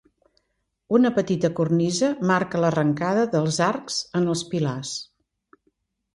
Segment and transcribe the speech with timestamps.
[0.99, 4.97] Una petita cornisa marca l'arrencada dels arcs en els pilars.